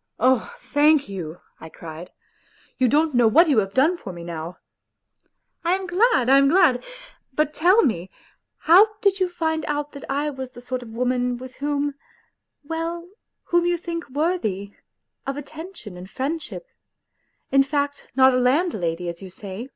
"Oh, 0.20 0.54
thank 0.58 1.08
you," 1.08 1.40
I 1.58 1.70
cried;" 1.70 2.12
you 2.78 2.88
don't 2.88 3.14
know 3.14 3.26
what 3.26 3.48
you 3.48 3.56
have 3.60 3.72
done 3.72 3.96
for 3.96 4.12
me 4.12 4.22
now!"" 4.22 4.58
I 5.64 5.72
am 5.74 5.86
glad! 5.86 6.28
I 6.28 6.36
am 6.36 6.46
glad! 6.46 6.84
But 7.32 7.54
tell 7.54 7.80
me 7.82 8.10
how 8.58 8.96
did 9.00 9.18
you 9.18 9.30
find 9.30 9.64
out 9.64 9.92
that 9.92 10.04
I 10.10 10.28
was 10.28 10.52
the 10.52 10.60
sort 10.60 10.82
of 10.82 10.90
woman 10.90 11.38
with 11.38 11.54
whom... 11.54 11.94
well, 12.62 13.08
whom 13.44 13.64
you 13.64 13.78
think 13.78 14.10
worthy... 14.10 14.74
of 15.26 15.38
attention 15.38 15.96
and 15.96 16.10
friendship... 16.10 16.66
in 17.50 17.62
fact, 17.62 18.08
not 18.14 18.34
a 18.34 18.38
landlady 18.38 19.08
as 19.08 19.22
you 19.22 19.30
say 19.30 19.70